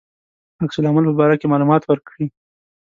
عکس 0.63 0.77
العمل 0.79 1.03
په 1.09 1.13
باره 1.19 1.35
کې 1.39 1.51
معلومات 1.51 1.83
ورکړي. 1.85 2.25